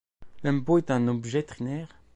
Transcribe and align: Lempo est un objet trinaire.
Lempo 0.41 0.79
est 0.79 0.89
un 0.89 1.07
objet 1.07 1.43
trinaire. 1.43 1.95